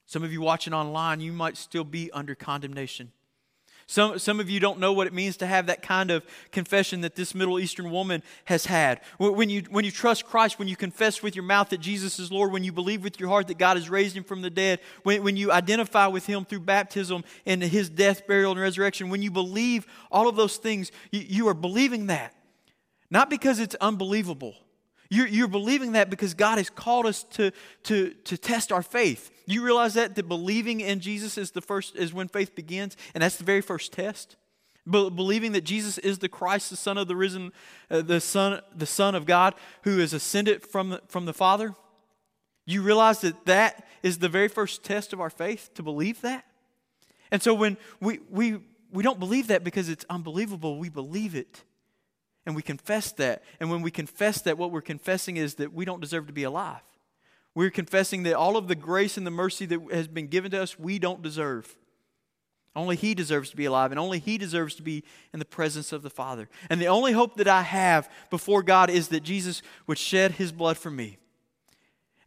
[0.06, 3.12] some of you watching online, you might still be under condemnation.
[3.94, 7.02] Some, some of you don't know what it means to have that kind of confession
[7.02, 9.02] that this Middle Eastern woman has had.
[9.20, 12.32] When you, when you trust Christ, when you confess with your mouth that Jesus is
[12.32, 14.80] Lord, when you believe with your heart that God has raised him from the dead,
[15.04, 19.22] when, when you identify with him through baptism and his death, burial, and resurrection, when
[19.22, 22.34] you believe all of those things, you, you are believing that.
[23.12, 24.56] Not because it's unbelievable.
[25.14, 27.52] You're, you're believing that because God has called us to,
[27.84, 29.30] to, to test our faith.
[29.46, 33.22] You realize that that believing in Jesus is the first is when faith begins, and
[33.22, 34.38] that's the very first test.
[34.90, 37.52] Be- believing that Jesus is the Christ, the Son of the risen,
[37.92, 41.76] uh, the Son, the Son of God, who is ascended from the, from the Father.
[42.66, 46.44] You realize that that is the very first test of our faith to believe that.
[47.30, 51.64] And so when we we we don't believe that because it's unbelievable, we believe it.
[52.46, 53.44] And we confess that.
[53.60, 56.44] And when we confess that, what we're confessing is that we don't deserve to be
[56.44, 56.82] alive.
[57.56, 60.62] We're confessing that all of the grace and the mercy that has been given to
[60.62, 61.78] us, we don't deserve.
[62.76, 65.94] Only He deserves to be alive, and only He deserves to be in the presence
[65.94, 66.50] of the Father.
[66.70, 70.52] And the only hope that I have before God is that Jesus would shed His
[70.52, 71.18] blood for me,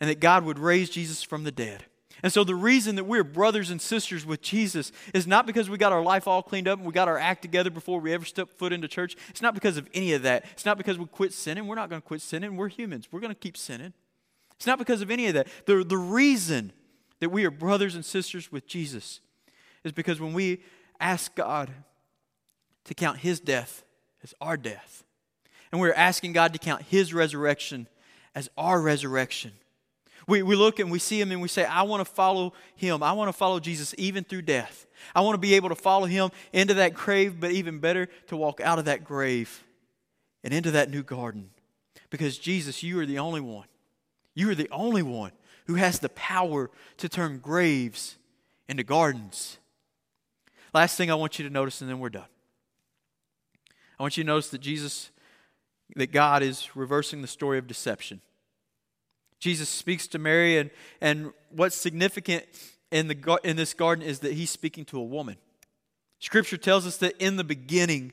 [0.00, 1.87] and that God would raise Jesus from the dead.
[2.22, 5.76] And so, the reason that we're brothers and sisters with Jesus is not because we
[5.76, 8.24] got our life all cleaned up and we got our act together before we ever
[8.24, 9.16] step foot into church.
[9.29, 10.44] It's not because of any of that.
[10.52, 11.66] It's not because we quit sinning.
[11.66, 12.57] We're not going to quit sinning.
[12.57, 13.09] We're humans.
[13.11, 13.92] We're going to keep sinning.
[14.57, 15.48] It's not because of any of that.
[15.66, 16.72] The, the reason
[17.20, 19.20] that we are brothers and sisters with Jesus
[19.85, 20.62] is because when we
[20.98, 21.70] ask God
[22.85, 23.85] to count his death
[24.22, 25.05] as our death,
[25.70, 27.88] and we're asking God to count his resurrection
[28.35, 29.52] as our resurrection,
[30.26, 33.02] we, we look and we see him and we say, I want to follow him.
[33.02, 34.86] I want to follow Jesus even through death.
[35.14, 38.36] I want to be able to follow him into that grave, but even better, to
[38.36, 39.64] walk out of that grave
[40.42, 41.50] and into that new garden.
[42.10, 43.66] Because Jesus, you are the only one
[44.36, 45.32] you are the only one
[45.66, 48.18] who has the power to turn graves
[48.68, 49.58] into gardens.
[50.72, 52.28] Last thing I want you to notice, and then we're done.
[53.98, 55.10] I want you to notice that Jesus,
[55.96, 58.20] that God is reversing the story of deception.
[59.38, 60.70] Jesus speaks to Mary, and,
[61.01, 62.44] and what's significant
[62.90, 65.37] in, the, in this garden is that he's speaking to a woman.
[66.18, 68.12] Scripture tells us that in the beginning,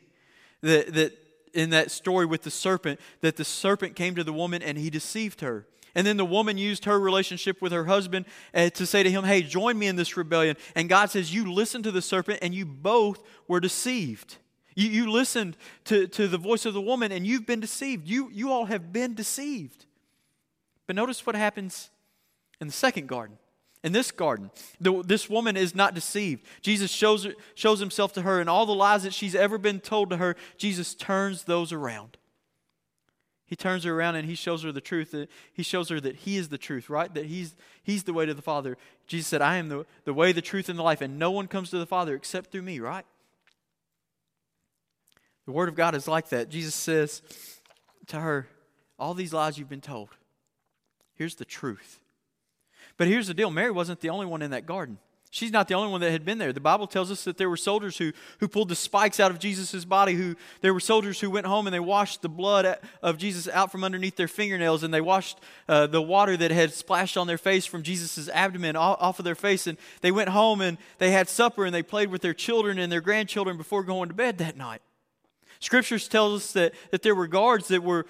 [0.62, 1.18] that, that
[1.54, 4.90] in that story with the serpent, that the serpent came to the woman and he
[4.90, 5.68] deceived her.
[5.96, 9.24] And then the woman used her relationship with her husband uh, to say to him,
[9.24, 10.58] Hey, join me in this rebellion.
[10.76, 14.38] And God says, You listened to the serpent and you both were deceived.
[14.76, 15.56] You, you listened
[15.86, 18.08] to, to the voice of the woman and you've been deceived.
[18.08, 19.86] You, you all have been deceived.
[20.88, 21.90] But notice what happens
[22.60, 23.38] in the second garden.
[23.84, 26.46] In this garden, the, this woman is not deceived.
[26.62, 30.10] Jesus shows, shows himself to her, and all the lies that she's ever been told
[30.12, 32.18] to her, Jesus turns those around.
[33.46, 35.12] He turns her around and he shows her the truth.
[35.12, 37.14] That he shows her that he is the truth, right?
[37.14, 38.78] That he's, he's the way to the Father.
[39.06, 41.48] Jesus said, I am the, the way, the truth, and the life, and no one
[41.48, 43.06] comes to the Father except through me, right?
[45.46, 46.50] The Word of God is like that.
[46.50, 47.22] Jesus says
[48.08, 48.48] to her,
[48.98, 50.10] All these lies you've been told,
[51.16, 52.00] here's the truth.
[52.98, 54.98] But here's the deal Mary wasn't the only one in that garden.
[55.34, 56.54] She's not the only one that had been there.
[56.54, 59.40] The Bible tells us that there were soldiers who, who pulled the spikes out of
[59.40, 63.18] Jesus' body, who there were soldiers who went home and they washed the blood of
[63.18, 67.18] Jesus out from underneath their fingernails, and they washed uh, the water that had splashed
[67.18, 69.66] on their face from Jesus' abdomen off, off of their face.
[69.66, 72.92] And they went home and they had supper and they played with their children and
[72.92, 74.84] their grandchildren before going to bed that night.
[75.64, 78.06] Scriptures tells us that, that there were guards that were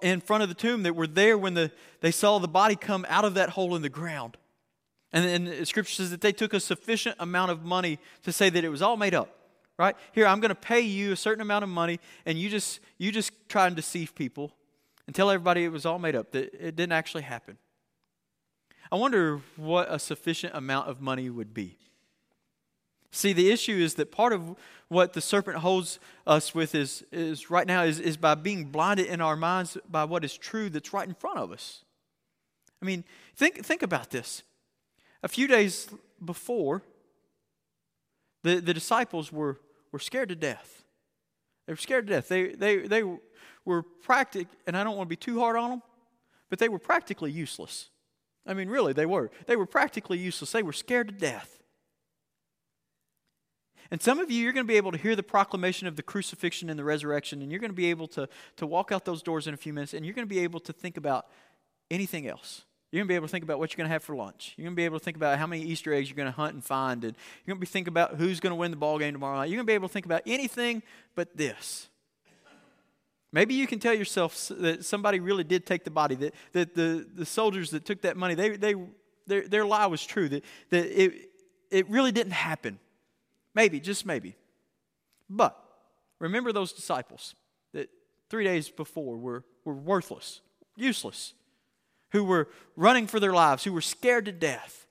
[0.00, 3.04] in front of the tomb that were there when the, they saw the body come
[3.08, 4.36] out of that hole in the ground.
[5.12, 8.62] And, and scripture says that they took a sufficient amount of money to say that
[8.62, 9.36] it was all made up.
[9.78, 9.96] Right?
[10.12, 13.10] Here, I'm going to pay you a certain amount of money, and you just you
[13.10, 14.52] just try and deceive people
[15.06, 17.58] and tell everybody it was all made up, that it didn't actually happen.
[18.92, 21.78] I wonder what a sufficient amount of money would be.
[23.14, 24.56] See, the issue is that part of
[24.88, 29.06] what the serpent holds us with is, is right now is, is by being blinded
[29.06, 31.84] in our minds by what is true that's right in front of us.
[32.80, 33.04] I mean,
[33.36, 34.42] think, think about this.
[35.22, 35.88] A few days
[36.24, 36.82] before,
[38.42, 39.60] the, the disciples were,
[39.92, 40.82] were scared to death.
[41.66, 42.28] They were scared to death.
[42.28, 43.04] They, they, they
[43.64, 45.82] were practic, and I don't want to be too hard on them,
[46.48, 47.90] but they were practically useless.
[48.46, 49.30] I mean, really, they were.
[49.46, 50.50] They were practically useless.
[50.50, 51.61] They were scared to death.
[53.92, 56.02] And some of you, you're going to be able to hear the proclamation of the
[56.02, 58.26] crucifixion and the resurrection, and you're going to be able to,
[58.56, 60.60] to walk out those doors in a few minutes, and you're going to be able
[60.60, 61.26] to think about
[61.90, 62.62] anything else.
[62.90, 64.54] You're going to be able to think about what you're going to have for lunch.
[64.56, 66.32] You're going to be able to think about how many Easter eggs you're going to
[66.32, 67.04] hunt and find.
[67.04, 69.36] And you're going to be thinking about who's going to win the ball game tomorrow
[69.36, 69.50] night.
[69.50, 70.82] You're going to be able to think about anything
[71.14, 71.90] but this.
[73.30, 77.06] Maybe you can tell yourself that somebody really did take the body, that, that the,
[77.14, 78.74] the soldiers that took that money, they, they,
[79.26, 81.30] their, their lie was true, that, that it,
[81.70, 82.78] it really didn't happen.
[83.54, 84.36] Maybe, just maybe.
[85.28, 85.58] But
[86.18, 87.34] remember those disciples
[87.72, 87.90] that
[88.30, 90.40] three days before were, were worthless,
[90.76, 91.34] useless,
[92.10, 94.86] who were running for their lives, who were scared to death.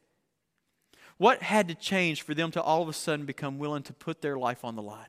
[1.18, 4.22] What had to change for them to all of a sudden become willing to put
[4.22, 5.08] their life on the line?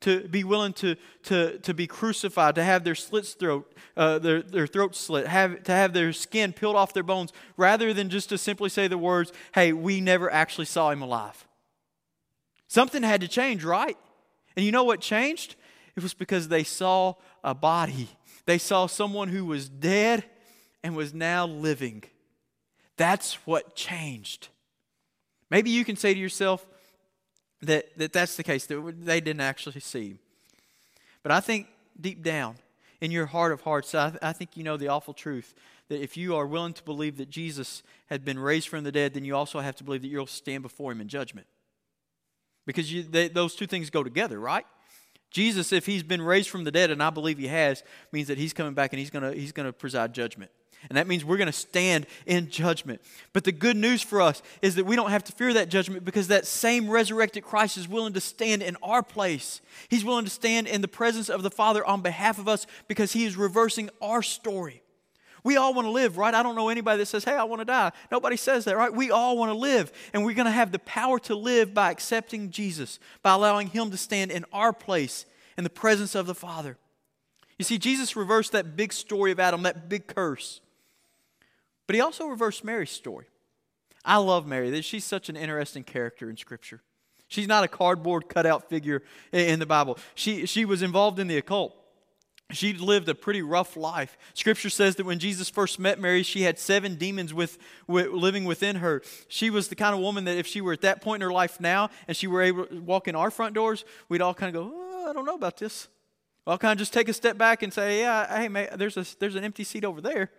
[0.00, 4.42] to be willing to, to, to be crucified, to have their slits throat, uh, their,
[4.42, 8.30] their throat slit, have, to have their skin peeled off their bones, rather than just
[8.30, 11.46] to simply say the words, hey, we never actually saw him alive.
[12.70, 13.96] Something had to change, right?
[14.54, 15.56] And you know what changed?
[15.96, 18.08] It was because they saw a body.
[18.46, 20.24] They saw someone who was dead
[20.84, 22.04] and was now living.
[22.96, 24.50] That's what changed.
[25.50, 26.64] Maybe you can say to yourself,
[27.62, 30.18] that, that that's the case, that they didn't actually see.
[31.24, 31.66] But I think
[32.00, 32.54] deep down,
[33.00, 35.56] in your heart of hearts, I, I think you know the awful truth
[35.88, 39.14] that if you are willing to believe that Jesus had been raised from the dead,
[39.14, 41.48] then you also have to believe that you'll stand before him in judgment.
[42.66, 44.66] Because you, they, those two things go together, right?
[45.30, 48.38] Jesus, if he's been raised from the dead, and I believe he has, means that
[48.38, 50.50] he's coming back and he's going he's to preside judgment.
[50.88, 53.02] And that means we're going to stand in judgment.
[53.32, 56.04] But the good news for us is that we don't have to fear that judgment
[56.04, 59.60] because that same resurrected Christ is willing to stand in our place.
[59.88, 63.12] He's willing to stand in the presence of the Father on behalf of us because
[63.12, 64.82] he is reversing our story.
[65.42, 66.34] We all want to live, right?
[66.34, 67.92] I don't know anybody that says, hey, I want to die.
[68.10, 68.92] Nobody says that, right?
[68.92, 69.92] We all want to live.
[70.12, 73.90] And we're going to have the power to live by accepting Jesus, by allowing him
[73.90, 75.26] to stand in our place
[75.56, 76.76] in the presence of the Father.
[77.58, 80.60] You see, Jesus reversed that big story of Adam, that big curse.
[81.86, 83.26] But he also reversed Mary's story.
[84.04, 84.80] I love Mary.
[84.82, 86.80] She's such an interesting character in Scripture.
[87.28, 89.98] She's not a cardboard cutout figure in the Bible.
[90.14, 91.76] She, she was involved in the occult.
[92.52, 94.16] She lived a pretty rough life.
[94.34, 98.44] Scripture says that when Jesus first met Mary, she had seven demons with, with, living
[98.44, 99.02] within her.
[99.28, 101.32] She was the kind of woman that if she were at that point in her
[101.32, 104.54] life now and she were able to walk in our front doors, we'd all kind
[104.54, 105.88] of go, oh, I don't know about this.
[106.46, 109.06] I'll kind of just take a step back and say, yeah, hey, man, there's, a,
[109.18, 110.30] there's an empty seat over there.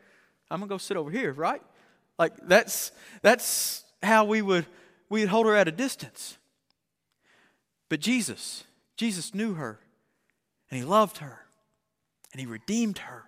[0.52, 1.62] I'm gonna go sit over here, right?
[2.20, 4.66] Like that's that's how we would
[5.10, 6.38] we'd hold her at a distance.
[7.90, 8.66] But Jesus,
[8.98, 9.80] Jesus knew her,
[10.70, 11.41] and he loved her,
[12.32, 13.26] and he redeemed her.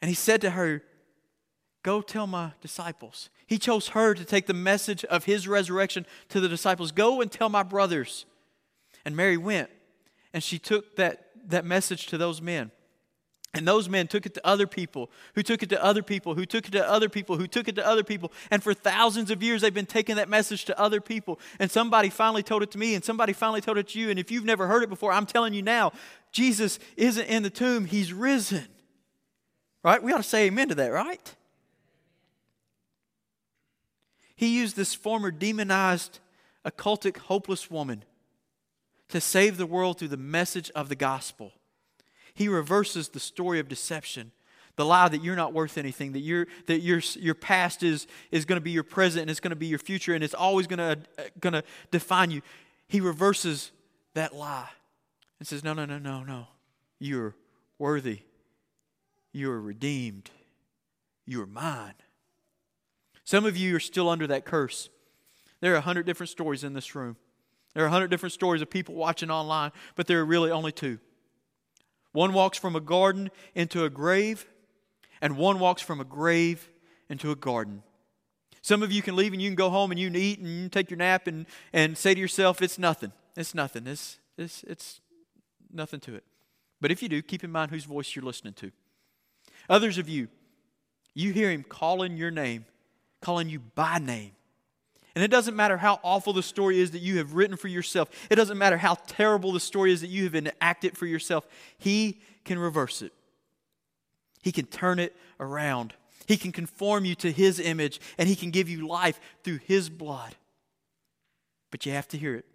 [0.00, 0.82] And he said to her,
[1.82, 3.28] Go tell my disciples.
[3.46, 6.92] He chose her to take the message of his resurrection to the disciples.
[6.92, 8.24] Go and tell my brothers.
[9.04, 9.68] And Mary went,
[10.32, 12.70] and she took that, that message to those men.
[13.54, 16.44] And those men took it to other people, who took it to other people, who
[16.44, 18.32] took it to other people, who took it to other people.
[18.50, 21.38] And for thousands of years, they've been taking that message to other people.
[21.60, 24.10] And somebody finally told it to me, and somebody finally told it to you.
[24.10, 25.92] And if you've never heard it before, I'm telling you now
[26.32, 28.66] Jesus isn't in the tomb, he's risen.
[29.84, 30.02] Right?
[30.02, 31.34] We ought to say amen to that, right?
[34.34, 36.18] He used this former demonized,
[36.64, 38.04] occultic, hopeless woman
[39.10, 41.52] to save the world through the message of the gospel.
[42.34, 44.32] He reverses the story of deception.
[44.76, 48.44] The lie that you're not worth anything, that, you that your, your past is, is
[48.44, 50.66] going to be your present and it's going to be your future and it's always
[50.66, 50.98] going to,
[51.38, 52.42] going to define you.
[52.88, 53.70] He reverses
[54.14, 54.68] that lie
[55.38, 56.48] and says, No, no, no, no, no.
[56.98, 57.36] You're
[57.78, 58.22] worthy.
[59.32, 60.30] You are redeemed.
[61.26, 61.94] You are mine.
[63.24, 64.88] Some of you are still under that curse.
[65.60, 67.16] There are a hundred different stories in this room.
[67.74, 70.72] There are a hundred different stories of people watching online, but there are really only
[70.72, 70.98] two.
[72.14, 74.46] One walks from a garden into a grave,
[75.20, 76.70] and one walks from a grave
[77.08, 77.82] into a garden.
[78.62, 80.46] Some of you can leave and you can go home and you can eat and
[80.48, 83.10] you take your nap and, and say to yourself, it's nothing.
[83.36, 83.88] It's nothing.
[83.88, 85.00] It's, it's, it's
[85.72, 86.22] nothing to it.
[86.80, 88.70] But if you do, keep in mind whose voice you're listening to.
[89.68, 90.28] Others of you,
[91.14, 92.64] you hear him calling your name,
[93.20, 94.32] calling you by name.
[95.14, 98.10] And it doesn't matter how awful the story is that you have written for yourself,
[98.30, 101.46] it doesn't matter how terrible the story is that you have enacted for yourself.
[101.78, 103.12] He can reverse it,
[104.42, 105.94] He can turn it around.
[106.26, 109.90] He can conform you to His image, and He can give you life through His
[109.90, 110.34] blood.
[111.70, 112.46] But you have to hear it.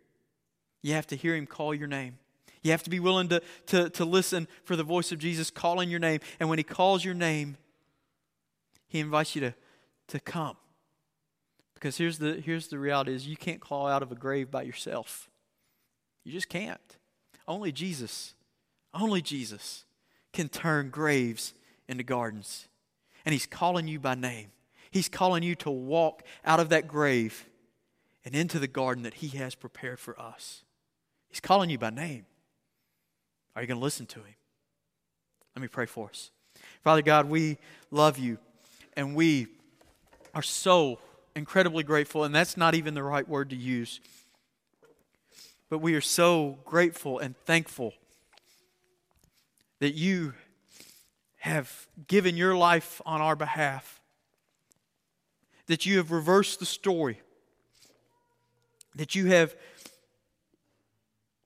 [0.81, 2.17] You have to hear Him call your name.
[2.63, 5.89] You have to be willing to, to, to listen for the voice of Jesus calling
[5.89, 6.19] your name.
[6.39, 7.57] And when He calls your name,
[8.87, 9.53] He invites you to,
[10.07, 10.57] to come.
[11.79, 14.63] Because here's the, here's the reality is you can't call out of a grave by
[14.63, 15.29] yourself.
[16.25, 16.97] You just can't.
[17.47, 18.33] Only Jesus,
[18.93, 19.85] only Jesus
[20.33, 21.53] can turn graves
[21.87, 22.67] into gardens.
[23.25, 24.47] And He's calling you by name.
[24.91, 27.45] He's calling you to walk out of that grave
[28.25, 30.63] and into the garden that He has prepared for us.
[31.29, 32.25] He's calling you by name.
[33.55, 34.35] Are you going to listen to Him?
[35.55, 36.31] Let me pray for us.
[36.83, 37.57] Father God, we
[37.89, 38.37] love you
[38.97, 39.47] and we
[40.33, 40.99] are so
[41.39, 43.99] incredibly grateful, and that's not even the right word to use.
[45.69, 47.93] But we are so grateful and thankful
[49.79, 50.33] that you
[51.37, 54.01] have given your life on our behalf,
[55.67, 57.21] that you have reversed the story,
[58.95, 59.55] that you have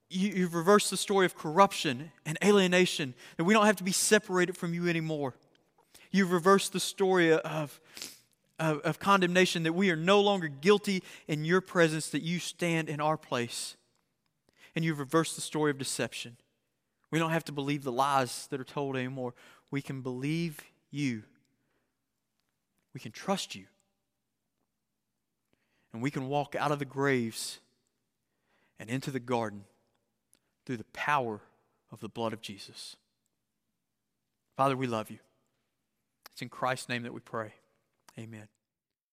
[0.10, 3.91] you, have reversed the story of corruption and alienation, that we don't have to be
[3.91, 5.34] separated from you anymore.
[6.12, 7.80] You've reversed the story of,
[8.64, 12.88] of, of condemnation, that we are no longer guilty in your presence, that you stand
[12.88, 13.76] in our place.
[14.76, 16.38] And you've reversed the story of deception.
[17.11, 19.34] We don't have to believe the lies that are told anymore.
[19.70, 21.24] We can believe you.
[22.93, 23.66] We can trust you.
[25.91, 27.59] And we can walk out of the graves
[28.80, 29.66] and into the garden
[30.66, 31.41] through the power
[31.91, 32.95] of the blood of Jesus.
[34.55, 35.20] Father, we love you.
[36.32, 37.53] It's in Christ's name that we pray.
[38.18, 38.47] Amen.